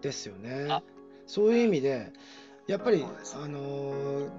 [0.00, 0.82] ですよねあ。
[1.26, 2.12] そういう意味で、
[2.66, 4.30] やっぱり、そうですねあのー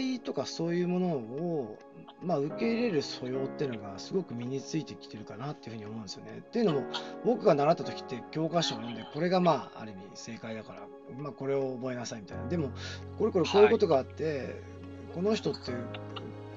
[0.00, 1.78] 違いとかそういうものを、
[2.22, 6.38] まあ、受け入れる素養っていうのがすごく身についてきてるかなっていうふうに思うんですよね。
[6.38, 6.82] っていうのも
[7.24, 10.82] 僕が習った時って教科書を読んでこれがまあある意味正解だから、
[11.18, 12.46] まあ、これを覚えなさいみたいな。
[12.46, 12.70] でも
[13.18, 14.62] これこれこういうことがあって、
[15.14, 15.72] この人って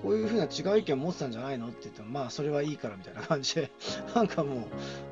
[0.03, 3.71] こういうふうな違う意見を持ってたんじゃないのって言ってもまあそれはいいからみたいな感じで
[4.13, 4.63] なんかもう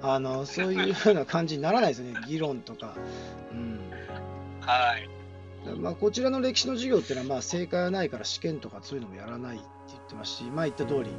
[0.02, 2.96] あのそういうふうな感じにならないですよね議論とか。
[3.52, 3.80] うん
[4.60, 5.10] はい。
[5.78, 11.12] まあ、こちらの歴史の授業っていうのはまあ正解はないから試験とかそういうのもやらないって言ってますし、まあ言った通り、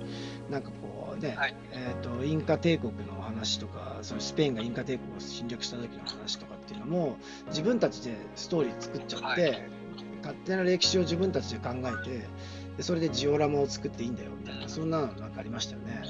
[0.50, 7.18] なんかこうね、はいえー、とインカ帝国の話とか、そのスペインがインカ帝国を侵略した時の話とかっていうのも、
[7.48, 9.82] 自分たちでストーリー作っちゃって、はい
[10.22, 12.26] 勝手な歴史を自分たちで考えて、
[12.76, 16.02] でそれでジオラマを作っていいんだよみたいな、そんなのなんかありましたよね。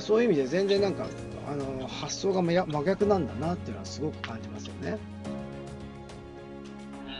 [0.00, 1.06] そういう意味で全然なんか
[1.46, 4.98] あの発想が真真逆なんだなっていうのはすごく感じますよね。
[7.06, 7.10] う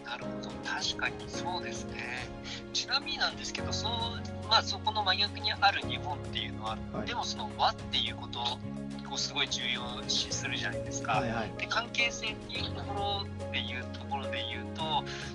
[0.00, 2.30] ーんなるほど、確かにそうですね。
[2.72, 3.90] ちなみになんですけど、そう
[4.48, 8.40] まあ、そこの真逆にある日本っていうのは、はいでもその和っていうこと
[9.12, 11.12] をすごい重要視するじゃないですか。
[11.12, 11.52] はいはい。
[11.58, 14.82] で関係性っていうところで言うところで言うと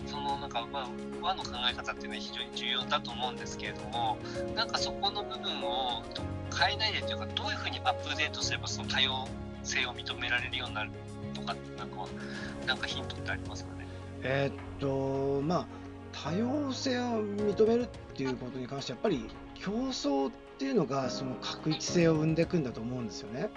[0.06, 0.88] そのなんかまあ
[1.22, 4.17] 和の考え方っていうのは非常に重要だと思うんですけれども
[4.55, 6.22] なんかそこの部分をと
[6.58, 9.28] 変えないでというかどういうふうにアップデートすればその多様
[9.64, 10.92] 性を認められるようになる
[11.33, 12.08] とかなんか
[12.66, 13.88] なんかヒントってありますかね？
[14.23, 15.67] えーっとまあ
[16.11, 23.50] 多様性を認めるっていうことに関してやっぱり競争っていうのがその確一性を生んでいくんだと思うんですよね。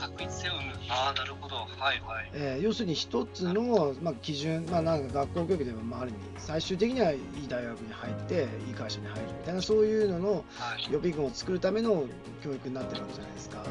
[0.00, 0.72] 確一性を生む。
[0.88, 1.56] ああなるほど。
[1.56, 2.30] はいはい。
[2.32, 10.40] えー要するに一つの、まあ、基準、まあ、なんか学校教育では、まあ、ある意味最終的にはいい大学に入っていい会社に入るみたいなそういうののは
[10.78, 10.92] い。
[10.92, 12.04] 予備軍を作るための
[12.42, 13.62] 教育になってるわけじゃないですか。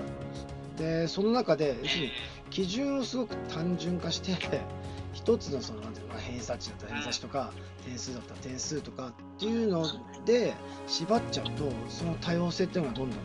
[0.78, 2.12] でその中で要するにえ
[2.50, 4.32] 基準をすごく単純化して
[5.14, 7.52] 一つのそのなんていうの偏差値だったら偏差値とか
[7.86, 9.86] 点数だったら点数とかっていうの
[10.26, 10.54] で
[10.88, 13.20] 縛っちゃうとその多様性っていうのがどんどん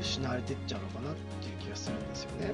[0.00, 2.52] 失われていっちゃうのかなって気がするんですよね。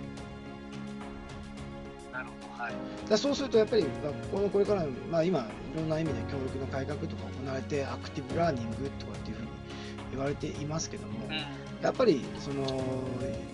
[2.11, 2.75] ーなるほどはい
[3.09, 5.43] だそうするとやっぱり学校のこれからの、まあ、今い
[5.77, 9.49] ろんな意味で教育の改革とか行われてアクティブラーニングとかっていうふうに
[10.13, 12.65] 言われていますけども、うんやっぱりその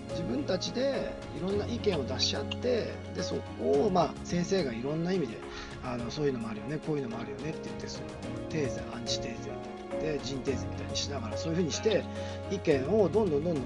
[0.09, 5.37] 自分たちでいろんな意見を出し合ってでそこをまあ先生がいろんな意味で
[5.83, 8.07] あのそういうのもあるよねこういうのもあるよねって言ってその
[8.49, 12.03] テーゼアンチテーゼで人テーゼみたいにしながらそういうふうにして
[12.49, 13.63] 意見をどんどんどんどん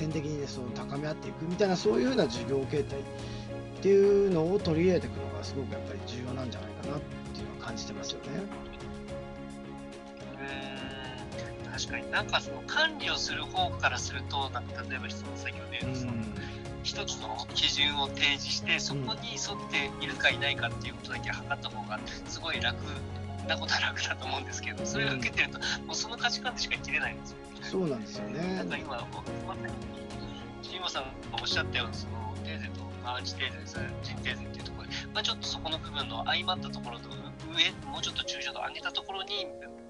[0.00, 3.02] こう螺旋的に、ね、その高め合っていくみたいなそういうふうな授業形態っ
[3.82, 7.00] ていうのを取り入れていくのがすごくやっぱり重要なんじゃないかなっ
[7.34, 8.26] ていうのは感じてますよね。
[10.38, 16.06] うーん確かになんかその管理をする方からするとなんか例えばその先ほど言うったそ
[16.82, 22.76] 一つの基準を提示してそこに沿っているかいないかっていうことだけ測った方がすごい楽
[23.46, 27.49] なことは楽だと思うんですけどそれを受けてるともうその価値観でしか生きれないんですよね。
[27.62, 28.56] そうなんですよね。
[28.56, 29.08] なんか今
[29.46, 29.74] まさに
[30.62, 31.10] シーマさんが
[31.40, 39.46] おっしゃったようなそのテーゼとアンチテーゼです人テーゼっていうところで、まあ、ちょっとそこの部分の相まったところと上もうちょっと抽象度上げたところに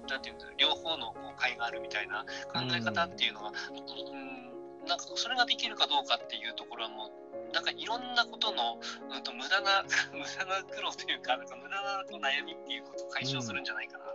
[0.09, 4.41] なんていうんだろう両方のこう解があるみたいな考え方っていうのが、うん
[4.87, 8.79] なんかそれができるかどうかっていうところはもうなんかいろんなことの、
[9.13, 14.05] うん、と無駄な 無駄な苦労というかなんか無駄な悩みっていうことを解消するんじゃないかな、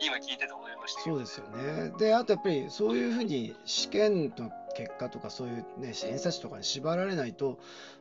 [0.00, 1.92] 今聞いてて思いましたそうですよね。
[1.98, 7.58] で、あとやっぱりそういうふうに試験の結果とかそういうね、偏差値とかに縛られないと、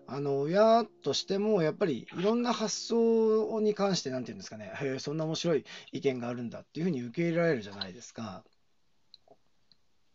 [0.08, 8.44] あの親としてもやっぱりいろんな発想に関して、なんていうんですかね、へえ、そんな面白い意見があるんだっていうふうに受け入れられるじゃないですか。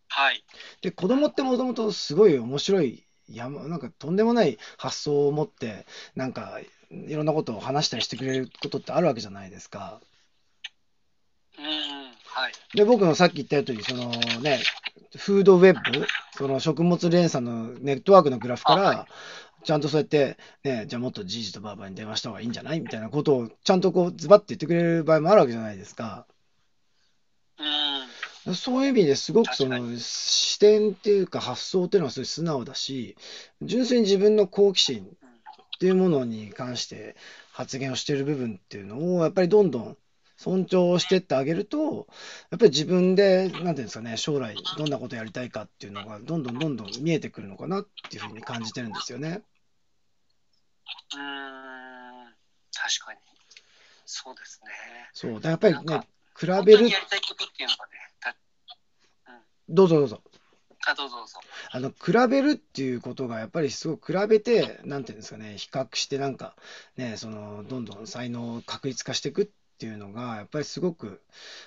[0.08, 0.44] はい
[0.82, 6.60] で、子供ってもともとすごい面白い、山、なんかとんでもない発想を持って、なんか
[6.90, 10.00] いろんなことを話したりしてくれることってあるわけじゃないですか。
[12.74, 14.10] で、僕のさっき言ったように、その
[14.40, 14.60] ね、
[15.16, 15.80] フードウェブ、
[16.36, 19.06] その食物連鎖のネットワークのグラフから、
[19.64, 22.80] ちゃんとそうやって、ね、じゃあもっとじいじとばあばに電話した方がいいんじゃない？
[22.80, 26.26] みたいなことを、ちゃんとこう、ズバッて言ってくれる場合もあるわけじゃないですか。
[28.46, 28.54] うん。
[28.54, 33.16] そういう意味ですごくその視点っていうか発想っていうのはすごい素直だし、
[33.60, 37.14] 純粋に自分の好奇心っていうものに関して
[37.52, 39.96] 発言をしている部分っていうのをやっぱりどんどん
[40.38, 42.06] 尊重してってあげると、
[42.50, 49.42] やっぱり自分で、なんていうんですかね、将来どんなことやりたいかっていうのがどんどんどんどん見えてくるのかなっていうふうに感じてるんですよね。
[51.14, 52.34] うーん
[52.72, 53.18] 確かに
[54.06, 54.70] そうですね
[55.12, 55.40] そう。
[55.40, 56.06] だやっぱりねか、
[56.38, 58.36] 比べるや、りたいことっていうのがねた
[59.68, 60.22] どうぞどうぞ。
[60.86, 61.40] あ、どうぞどうぞ。
[61.72, 66.56] あの、比べるっていうことが、やっぱりすごく比べて、なんていうんですかね、比較して、なんか、
[66.96, 69.48] ね、その、どんどん才能を確立化していくっ
[69.78, 71.22] ていうのが、やっぱりすごく、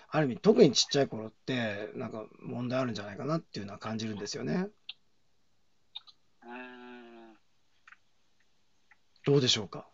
[0.09, 4.67] ある意味、特にちっちゃい頃って、なんか問題あるんじゃないかなっていうのは感じるんですよね。
[6.43, 7.35] うーん。
[9.25, 9.87] どうでしょうか？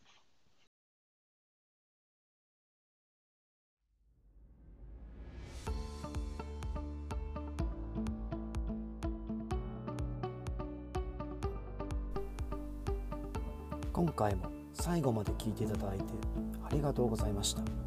[13.94, 16.04] 今回も最後まで聞いていただいて
[16.63, 17.87] ありがとうございました